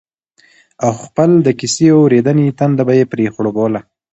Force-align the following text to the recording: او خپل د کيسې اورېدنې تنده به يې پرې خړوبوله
او 0.85 0.91
خپل 1.03 1.29
د 1.45 1.47
کيسې 1.59 1.87
اورېدنې 1.99 2.47
تنده 2.59 2.83
به 2.87 2.93
يې 2.99 3.05
پرې 3.11 3.25
خړوبوله 3.33 3.79